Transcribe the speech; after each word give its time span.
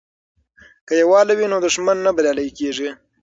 که 0.87 0.93
یووالي 1.01 1.33
وي 1.37 1.47
نو 1.51 1.57
دښمن 1.65 1.97
نه 2.05 2.11
بریالی 2.15 2.47
کیږي. 2.57 2.89